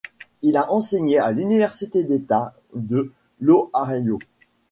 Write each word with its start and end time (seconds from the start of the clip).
Il 0.41 0.57
a 0.57 0.71
enseigné 0.71 1.19
à 1.19 1.31
l'Université 1.31 2.03
d'État 2.03 2.55
de 2.73 3.13
l'Ohio. 3.39 4.17